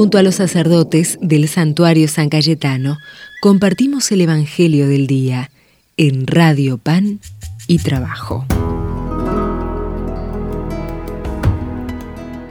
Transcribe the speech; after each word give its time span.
Junto 0.00 0.16
a 0.16 0.22
los 0.22 0.36
sacerdotes 0.36 1.18
del 1.20 1.46
santuario 1.46 2.08
San 2.08 2.30
Cayetano, 2.30 2.96
compartimos 3.42 4.10
el 4.12 4.22
Evangelio 4.22 4.88
del 4.88 5.06
Día 5.06 5.50
en 5.98 6.26
Radio 6.26 6.78
Pan 6.78 7.20
y 7.68 7.80
Trabajo. 7.80 8.46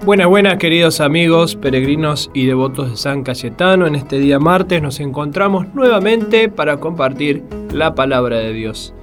Buenas, 0.06 0.28
buenas 0.28 0.58
queridos 0.60 1.01
amigos, 1.01 1.56
peregrinos 1.56 2.29
y 2.35 2.46
devotos 2.46 2.92
de 2.92 2.97
San 2.97 3.24
Cayetano. 3.24 3.88
En 3.88 3.96
este 3.96 4.20
día 4.20 4.38
martes 4.38 4.84
nos 4.84 5.00
encontramos 5.00 5.74
nuevamente 5.74 6.50
para 6.50 6.79
compartir 6.79 7.44
la 7.74 7.96
palabra 7.96 8.38
de 8.38 8.54
Dios. 8.54 8.94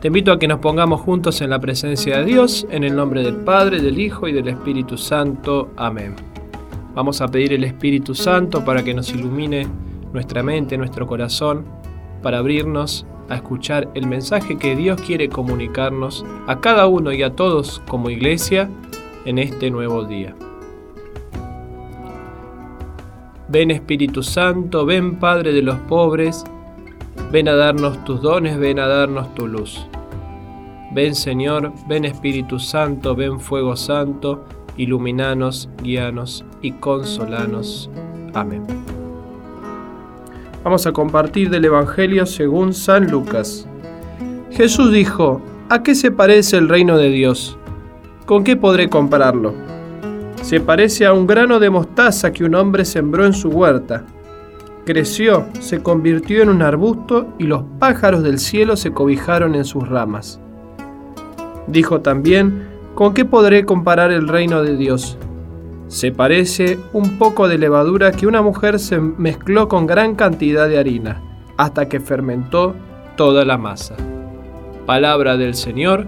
Te 0.00 0.06
invito 0.06 0.30
a 0.30 0.38
que 0.38 0.46
nos 0.46 0.60
pongamos 0.60 1.00
juntos 1.00 1.40
en 1.40 1.50
la 1.50 1.58
presencia 1.58 2.18
de 2.18 2.24
Dios, 2.24 2.68
en 2.70 2.84
el 2.84 2.94
nombre 2.94 3.24
del 3.24 3.38
Padre, 3.38 3.82
del 3.82 3.98
Hijo 3.98 4.28
y 4.28 4.32
del 4.32 4.46
Espíritu 4.46 4.96
Santo. 4.96 5.72
Amén. 5.76 6.33
Vamos 6.94 7.20
a 7.20 7.28
pedir 7.28 7.52
el 7.52 7.64
Espíritu 7.64 8.14
Santo 8.14 8.64
para 8.64 8.84
que 8.84 8.94
nos 8.94 9.12
ilumine 9.12 9.66
nuestra 10.12 10.42
mente, 10.44 10.78
nuestro 10.78 11.06
corazón, 11.06 11.64
para 12.22 12.38
abrirnos 12.38 13.04
a 13.28 13.34
escuchar 13.34 13.88
el 13.94 14.06
mensaje 14.06 14.56
que 14.56 14.76
Dios 14.76 15.00
quiere 15.00 15.28
comunicarnos 15.28 16.24
a 16.46 16.60
cada 16.60 16.86
uno 16.86 17.12
y 17.12 17.22
a 17.22 17.34
todos 17.34 17.82
como 17.88 18.10
iglesia 18.10 18.70
en 19.24 19.38
este 19.38 19.70
nuevo 19.70 20.04
día. 20.04 20.36
Ven 23.48 23.70
Espíritu 23.70 24.22
Santo, 24.22 24.86
ven 24.86 25.16
Padre 25.16 25.52
de 25.52 25.62
los 25.62 25.76
pobres, 25.80 26.44
ven 27.32 27.48
a 27.48 27.54
darnos 27.54 28.04
tus 28.04 28.20
dones, 28.22 28.58
ven 28.58 28.78
a 28.78 28.86
darnos 28.86 29.34
tu 29.34 29.46
luz. 29.46 29.86
Ven 30.92 31.14
Señor, 31.14 31.72
ven 31.88 32.04
Espíritu 32.04 32.58
Santo, 32.60 33.16
ven 33.16 33.40
Fuego 33.40 33.74
Santo, 33.74 34.44
iluminanos, 34.76 35.68
guíanos 35.82 36.44
y 36.62 36.72
consolanos. 36.72 37.90
Amén. 38.34 38.64
Vamos 40.64 40.86
a 40.86 40.92
compartir 40.92 41.50
del 41.50 41.66
Evangelio 41.66 42.24
según 42.24 42.72
San 42.72 43.10
Lucas. 43.10 43.68
Jesús 44.50 44.92
dijo, 44.92 45.42
¿a 45.68 45.82
qué 45.82 45.94
se 45.94 46.10
parece 46.10 46.56
el 46.56 46.68
reino 46.68 46.96
de 46.96 47.10
Dios? 47.10 47.58
¿Con 48.24 48.44
qué 48.44 48.56
podré 48.56 48.88
compararlo? 48.88 49.52
Se 50.40 50.60
parece 50.60 51.06
a 51.06 51.12
un 51.12 51.26
grano 51.26 51.60
de 51.60 51.70
mostaza 51.70 52.32
que 52.32 52.44
un 52.44 52.54
hombre 52.54 52.84
sembró 52.84 53.26
en 53.26 53.34
su 53.34 53.48
huerta. 53.48 54.04
Creció, 54.86 55.46
se 55.60 55.82
convirtió 55.82 56.42
en 56.42 56.48
un 56.48 56.62
arbusto 56.62 57.34
y 57.38 57.44
los 57.44 57.64
pájaros 57.78 58.22
del 58.22 58.38
cielo 58.38 58.76
se 58.76 58.92
cobijaron 58.92 59.54
en 59.54 59.64
sus 59.64 59.88
ramas. 59.88 60.40
Dijo 61.66 62.00
también, 62.00 62.73
¿con 62.94 63.14
qué 63.14 63.24
podré 63.24 63.64
comparar 63.64 64.10
el 64.12 64.28
reino 64.28 64.62
de 64.62 64.76
Dios? 64.76 65.18
Se 65.88 66.12
parece 66.12 66.78
un 66.92 67.18
poco 67.18 67.48
de 67.48 67.58
levadura 67.58 68.12
que 68.12 68.26
una 68.26 68.42
mujer 68.42 68.78
se 68.78 68.98
mezcló 68.98 69.68
con 69.68 69.86
gran 69.86 70.14
cantidad 70.14 70.68
de 70.68 70.78
harina, 70.78 71.22
hasta 71.56 71.88
que 71.88 72.00
fermentó 72.00 72.74
toda 73.16 73.44
la 73.44 73.58
masa. 73.58 73.96
Palabra 74.86 75.36
del 75.36 75.54
Señor, 75.54 76.06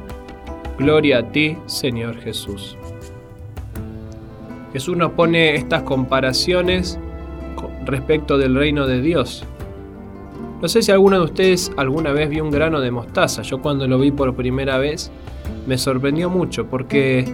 gloria 0.79 1.19
a 1.19 1.33
ti, 1.33 1.57
Señor 1.67 2.17
Jesús. 2.19 2.77
Jesús 4.73 4.97
nos 4.97 5.13
pone 5.13 5.55
estas 5.55 5.83
comparaciones 5.83 6.99
respecto 7.85 8.37
del 8.37 8.55
reino 8.55 8.87
de 8.87 9.01
Dios. 9.01 9.45
No 10.61 10.69
sé 10.69 10.81
si 10.81 10.91
alguno 10.91 11.19
de 11.19 11.25
ustedes 11.25 11.71
alguna 11.77 12.13
vez 12.13 12.31
vio 12.31 12.43
un 12.43 12.51
grano 12.51 12.81
de 12.81 12.91
mostaza. 12.91 13.43
Yo 13.43 13.61
cuando 13.61 13.87
lo 13.87 13.99
vi 13.99 14.11
por 14.11 14.35
primera 14.35 14.79
vez 14.79 15.11
me 15.67 15.77
sorprendió 15.77 16.31
mucho 16.31 16.67
porque 16.67 17.25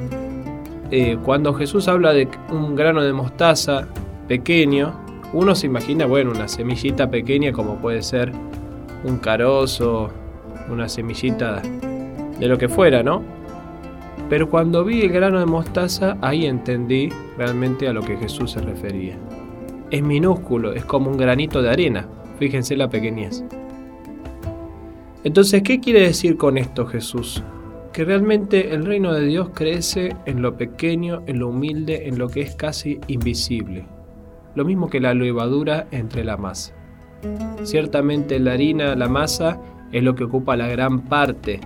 eh, 0.91 1.17
cuando 1.25 1.55
Jesús 1.55 1.87
habla 1.87 2.12
de 2.12 2.29
un 2.51 2.75
grano 2.75 3.03
de 3.03 3.12
mostaza 3.12 3.87
pequeño, 4.27 4.92
uno 5.33 5.55
se 5.55 5.67
imagina, 5.67 6.05
bueno, 6.06 6.33
una 6.33 6.48
semillita 6.48 7.11
pequeña 7.11 7.53
como 7.53 7.77
puede 7.77 8.03
ser 8.03 8.33
un 9.05 9.19
carozo, 9.19 10.11
una 10.69 10.89
semillita 10.89 11.63
de 12.41 12.46
lo 12.48 12.58
que 12.58 12.69
fuera, 12.69 13.02
¿no? 13.02 13.23
Pero 14.29 14.51
cuando 14.51 14.85
vi 14.85 15.02
el 15.02 15.13
grano 15.13 15.39
de 15.39 15.46
mostaza, 15.46 16.17
ahí 16.20 16.46
entendí 16.46 17.08
realmente 17.39 17.86
a 17.86 17.92
lo 17.92 18.02
que 18.02 18.17
Jesús 18.17 18.52
se 18.52 18.61
refería. 18.61 19.17
Es 19.91 20.02
minúsculo, 20.02 20.73
es 20.73 20.85
como 20.85 21.11
un 21.11 21.17
granito 21.17 21.63
de 21.63 21.70
arena. 21.70 22.08
Fíjense 22.42 22.77
la 22.77 22.91
pequeñez. 22.91 23.45
Entonces, 25.23 25.63
¿qué 25.63 25.79
quiere 25.79 26.01
decir 26.01 26.36
con 26.36 26.58
esto 26.58 26.86
Jesús? 26.86 27.41
que 27.92 28.05
realmente 28.05 28.75
el 28.75 28.85
reino 28.85 29.13
de 29.13 29.27
Dios 29.27 29.51
crece 29.55 30.17
en 30.25 30.41
lo 30.41 30.57
pequeño, 30.57 31.23
en 31.27 31.39
lo 31.39 31.51
humilde, 31.51 32.08
en 32.08 32.19
lo 32.19 32.29
que 32.29 32.41
es 32.41 32.57
casi 32.57 32.98
invisible. 33.07 33.85
Lo 34.55 34.64
mismo 34.64 34.89
que 34.89 34.98
la 34.98 35.14
levadura 35.14 35.86
entre 35.91 36.25
la 36.25 36.36
masa. 36.36 36.75
Ciertamente 37.63 38.39
la 38.39 38.55
harina, 38.55 38.97
la 38.97 39.08
masa, 39.08 39.61
es 39.92 40.02
lo 40.02 40.14
que 40.14 40.25
ocupa 40.25 40.57
la 40.57 40.69
gran 40.69 41.02
parte 41.02 41.61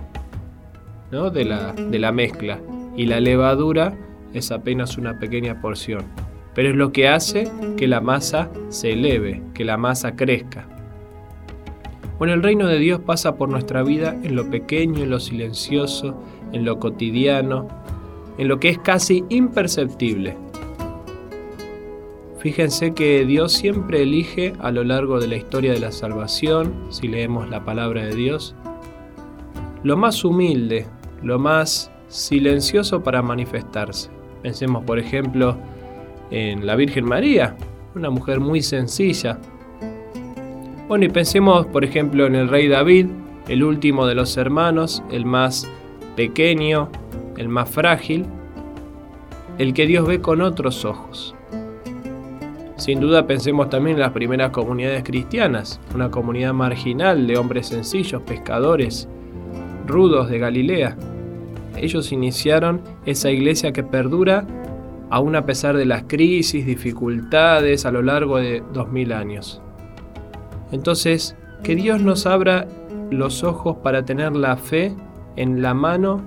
¿no? 1.11 1.29
de, 1.29 1.45
la, 1.45 1.71
de 1.71 1.97
la 1.97 2.11
mezcla. 2.11 2.59
Y 2.95 3.05
la 3.05 3.19
levadura 3.19 3.97
es 4.33 4.51
apenas 4.51 4.97
una 4.97 5.17
pequeña 5.17 5.61
porción. 5.61 6.03
Pero 6.57 6.69
es 6.69 6.75
lo 6.75 6.91
que 6.91 7.07
hace 7.07 7.47
que 7.77 7.85
la 7.85 8.01
masa 8.01 8.49
se 8.69 8.93
eleve, 8.93 9.43
que 9.53 9.63
la 9.63 9.77
masa 9.77 10.15
crezca. 10.15 10.67
Bueno, 12.17 12.33
el 12.33 12.41
reino 12.41 12.65
de 12.65 12.79
Dios 12.79 12.99
pasa 12.99 13.35
por 13.35 13.47
nuestra 13.47 13.83
vida 13.83 14.17
en 14.23 14.35
lo 14.35 14.49
pequeño, 14.49 15.03
en 15.03 15.11
lo 15.11 15.19
silencioso, 15.19 16.19
en 16.53 16.65
lo 16.65 16.79
cotidiano, 16.79 17.67
en 18.39 18.47
lo 18.47 18.59
que 18.59 18.69
es 18.69 18.79
casi 18.79 19.23
imperceptible. 19.29 20.35
Fíjense 22.39 22.95
que 22.95 23.23
Dios 23.23 23.51
siempre 23.53 24.01
elige 24.01 24.53
a 24.57 24.71
lo 24.71 24.83
largo 24.83 25.19
de 25.19 25.27
la 25.27 25.35
historia 25.35 25.73
de 25.73 25.79
la 25.79 25.91
salvación, 25.91 26.73
si 26.89 27.07
leemos 27.07 27.47
la 27.51 27.63
palabra 27.65 28.03
de 28.03 28.15
Dios, 28.15 28.55
lo 29.83 29.95
más 29.95 30.25
humilde, 30.25 30.87
lo 31.21 31.37
más 31.37 31.91
silencioso 32.07 33.03
para 33.03 33.21
manifestarse. 33.21 34.09
Pensemos, 34.41 34.83
por 34.85 34.97
ejemplo, 34.97 35.55
en 36.31 36.65
la 36.65 36.75
Virgen 36.75 37.05
María, 37.05 37.55
una 37.95 38.09
mujer 38.09 38.39
muy 38.39 38.61
sencilla, 38.61 39.39
bueno, 40.87 41.03
y 41.03 41.09
pensemos, 41.09 41.65
por 41.67 41.83
ejemplo, 41.83 42.25
en 42.27 42.35
el 42.35 42.47
rey 42.47 42.69
David, 42.69 43.07
el 43.49 43.61
último 43.65 44.05
de 44.07 44.15
los 44.15 44.37
hermanos, 44.37 45.03
el 45.11 45.25
más 45.25 45.67
pequeño, 46.15 46.89
el 47.35 47.49
más 47.49 47.69
frágil, 47.69 48.25
el 49.57 49.73
que 49.73 49.85
Dios 49.85 50.07
ve 50.07 50.21
con 50.21 50.41
otros 50.41 50.85
ojos. 50.85 51.35
Sin 52.77 53.01
duda 53.01 53.27
pensemos 53.27 53.69
también 53.69 53.97
en 53.97 54.01
las 54.01 54.13
primeras 54.13 54.51
comunidades 54.51 55.03
cristianas, 55.03 55.81
una 55.93 56.09
comunidad 56.09 56.53
marginal 56.53 57.27
de 57.27 57.35
hombres 57.35 57.67
sencillos, 57.67 58.21
pescadores, 58.21 59.09
rudos 59.85 60.29
de 60.29 60.39
Galilea. 60.39 60.95
Ellos 61.75 62.13
iniciaron 62.13 62.79
esa 63.05 63.29
iglesia 63.29 63.73
que 63.73 63.83
perdura 63.83 64.47
aún 65.09 65.35
a 65.35 65.45
pesar 65.45 65.77
de 65.77 65.85
las 65.85 66.03
crisis, 66.03 66.65
dificultades 66.65 67.85
a 67.85 67.91
lo 67.91 68.01
largo 68.01 68.37
de 68.37 68.63
dos 68.73 68.91
mil 68.91 69.13
años. 69.13 69.61
Entonces, 70.71 71.35
que 71.63 71.75
Dios 71.75 72.01
nos 72.01 72.25
abra 72.25 72.67
los 73.09 73.43
ojos 73.43 73.77
para 73.77 74.05
tener 74.05 74.35
la 74.35 74.57
fe 74.57 74.95
en 75.35 75.61
la 75.61 75.73
mano 75.73 76.21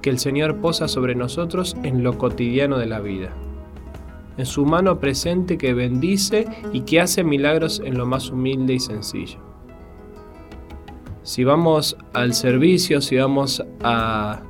que 0.00 0.10
el 0.10 0.18
Señor 0.18 0.56
posa 0.56 0.88
sobre 0.88 1.14
nosotros 1.14 1.76
en 1.82 2.02
lo 2.02 2.18
cotidiano 2.18 2.78
de 2.78 2.86
la 2.86 3.00
vida. 3.00 3.30
En 4.36 4.46
su 4.46 4.64
mano 4.64 5.00
presente 5.00 5.58
que 5.58 5.74
bendice 5.74 6.46
y 6.72 6.82
que 6.82 7.00
hace 7.00 7.24
milagros 7.24 7.82
en 7.84 7.98
lo 7.98 8.06
más 8.06 8.30
humilde 8.30 8.74
y 8.74 8.80
sencillo. 8.80 9.38
Si 11.24 11.44
vamos 11.44 11.96
al 12.14 12.32
servicio, 12.32 13.00
si 13.00 13.16
vamos 13.16 13.62
a 13.82 14.40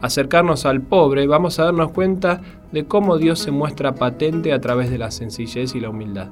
acercarnos 0.00 0.64
al 0.64 0.80
pobre, 0.80 1.26
vamos 1.26 1.58
a 1.58 1.64
darnos 1.64 1.90
cuenta 1.90 2.40
de 2.72 2.86
cómo 2.86 3.18
Dios 3.18 3.38
se 3.38 3.50
muestra 3.50 3.94
patente 3.94 4.52
a 4.52 4.60
través 4.60 4.90
de 4.90 4.98
la 4.98 5.10
sencillez 5.10 5.74
y 5.74 5.80
la 5.80 5.90
humildad. 5.90 6.28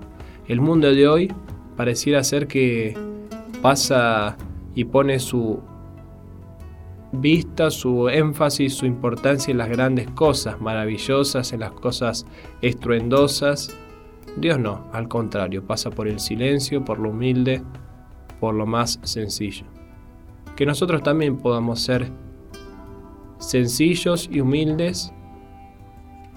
El 0.48 0.60
mundo 0.60 0.92
de 0.92 1.06
hoy 1.06 1.32
pareciera 1.76 2.24
ser 2.24 2.46
que 2.46 2.96
pasa 3.62 4.36
y 4.74 4.84
pone 4.84 5.18
su 5.18 5.60
vista, 7.12 7.70
su 7.70 8.08
énfasis, 8.08 8.74
su 8.74 8.86
importancia 8.86 9.52
en 9.52 9.58
las 9.58 9.68
grandes 9.68 10.08
cosas 10.10 10.60
maravillosas, 10.60 11.52
en 11.52 11.60
las 11.60 11.72
cosas 11.72 12.26
estruendosas. 12.62 13.76
Dios 14.36 14.58
no, 14.58 14.86
al 14.92 15.08
contrario, 15.08 15.64
pasa 15.64 15.90
por 15.90 16.08
el 16.08 16.20
silencio, 16.20 16.84
por 16.84 16.98
lo 16.98 17.10
humilde, 17.10 17.62
por 18.38 18.54
lo 18.54 18.66
más 18.66 19.00
sencillo. 19.02 19.66
Que 20.56 20.66
nosotros 20.66 21.02
también 21.02 21.38
podamos 21.38 21.80
ser 21.80 22.10
sencillos 23.38 24.28
y 24.30 24.40
humildes, 24.40 25.12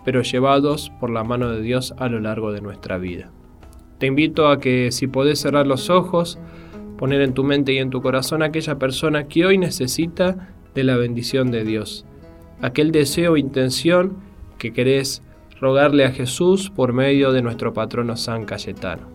pero 0.06 0.22
llevados 0.22 0.92
por 1.00 1.10
la 1.10 1.24
mano 1.24 1.50
de 1.50 1.62
Dios 1.62 1.94
a 1.98 2.10
lo 2.10 2.20
largo 2.20 2.52
de 2.52 2.62
nuestra 2.62 2.98
vida. 2.98 3.32
Te 4.00 4.08
invito 4.08 4.48
a 4.48 4.60
que 4.60 4.92
si 4.92 5.08
podés 5.08 5.40
cerrar 5.40 5.66
los 5.66 5.90
ojos, 5.90 6.40
poner 6.98 7.22
en 7.22 7.34
tu 7.34 7.44
mente 7.44 7.74
y 7.74 7.78
en 7.78 7.90
tu 7.90 8.02
corazón 8.02 8.44
aquella 8.44 8.78
persona 8.78 9.28
que 9.28 9.46
hoy 9.46 9.58
necesita 9.58 10.54
de 10.76 10.84
la 10.84 10.98
bendición 10.98 11.52
de 11.52 11.64
Dios, 11.64 12.06
aquel 12.62 12.92
deseo 12.92 13.34
o 13.34 13.38
intención 13.38 14.18
que 14.58 14.74
querés 14.74 15.22
rogarle 15.60 16.06
a 16.06 16.12
Jesús 16.12 16.70
por 16.70 16.94
medio 16.94 17.32
de 17.32 17.42
nuestro 17.42 17.74
patrono 17.74 18.18
San 18.18 18.46
Cayetano. 18.46 19.08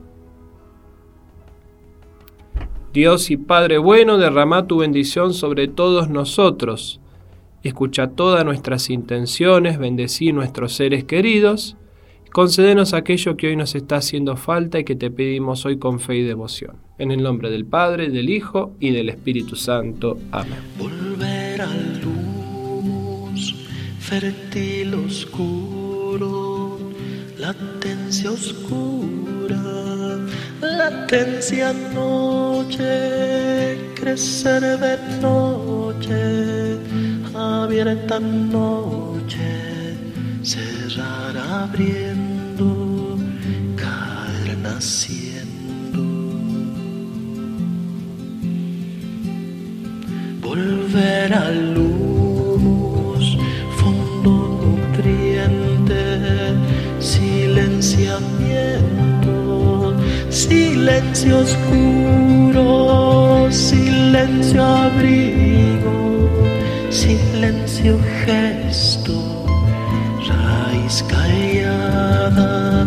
Dios 2.93 3.31
y 3.31 3.37
Padre 3.37 3.79
bueno, 3.79 4.17
derrama 4.17 4.67
tu 4.67 4.79
bendición 4.79 5.35
sobre 5.35 5.69
todos 5.69 6.09
nosotros. 6.09 7.01
Escucha 7.69 8.09
todas 8.09 8.47
nuestras 8.47 8.89
intenciones, 8.89 9.79
bendecí 9.79 10.33
nuestros 10.33 10.73
seres 10.73 11.05
queridos, 11.05 11.77
concédenos 12.33 12.95
aquello 12.95 13.37
que 13.37 13.49
hoy 13.49 13.57
nos 13.57 13.75
está 13.75 13.97
haciendo 13.97 14.39
falta 14.39 14.79
y 14.79 14.85
que 14.85 14.97
te 14.97 15.11
pedimos 15.11 15.67
hoy 15.67 15.79
con 15.79 16.01
fe 16.01 16.17
y 16.17 16.23
devoción. 16.23 16.77
En 16.97 17.11
el 17.11 17.23
nombre 17.23 17.51
del 17.51 17.67
Padre, 17.67 18.09
del 18.09 18.31
Hijo 18.31 18.73
y 18.81 18.93
del 18.93 19.11
Espíritu 19.11 19.55
Santo. 19.55 20.17
Amén. 20.33 20.61
Volver 20.79 21.61
a 21.61 21.69
luz, 22.03 23.55
fértil 24.01 24.95
oscuro, 24.95 26.79
latencia 27.37 28.31
oscura, 28.31 30.19
latencia 30.63 31.75
noche, 31.95 33.77
crecer 33.95 34.63
de 34.63 35.21
noche, 35.21 36.79
abierta 37.65 38.21
noche, 38.21 39.97
cerrar 40.43 41.37
abriendo, 41.37 43.19
caer 43.77 44.57
naciendo. 44.59 45.49
volver 50.49 51.33
a 51.33 51.51
luz, 51.51 53.37
fondo 53.77 54.33
nutriente, 54.63 56.03
silenciamiento, 56.99 59.95
silencio 60.31 61.41
oscuro, 61.41 63.49
silencio 63.51 64.65
abrigo, 64.65 65.48
silencio 67.31 67.99
gesto, 68.25 69.45
raíz 70.29 71.03
callada. 71.03 72.87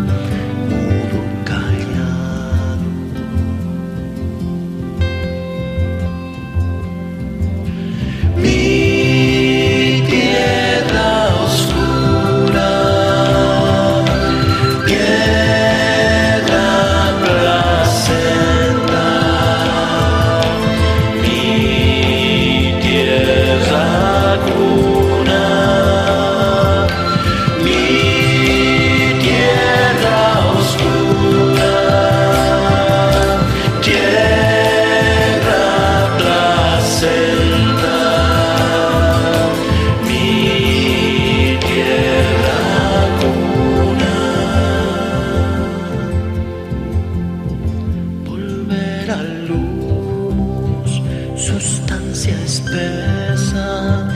Sustancia 51.42 52.36
espesa, 52.44 54.08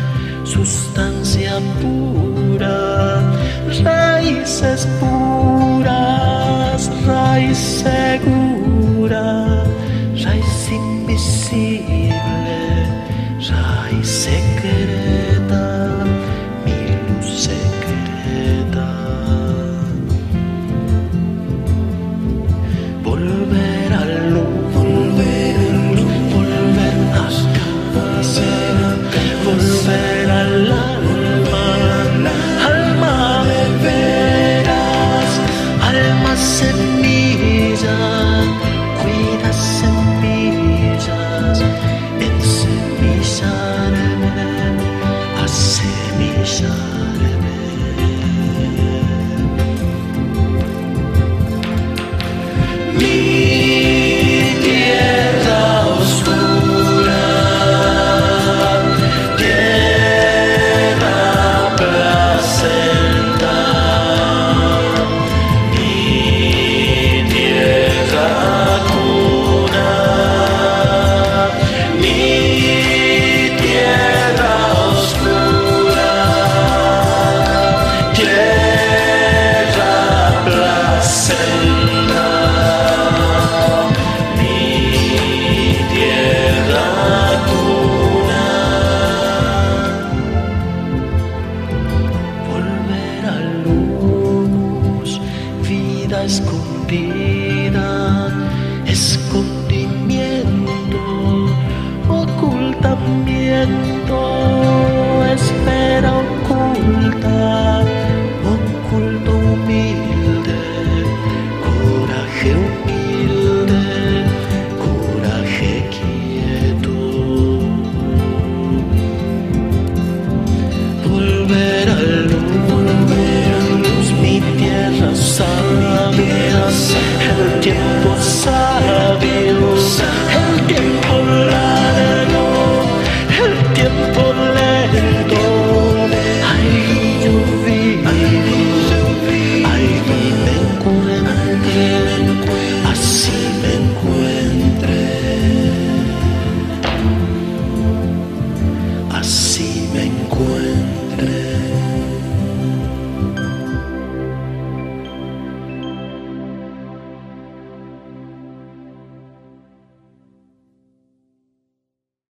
sustancia 0.45 1.55
pura, 1.81 3.21
raíces 3.83 4.87
puras, 5.01 6.89
raíz 7.05 7.59
segura, 7.59 9.65
raíz 10.23 10.71
invisible, 10.71 12.15
raíz 13.51 14.09
secreta, 14.09 15.86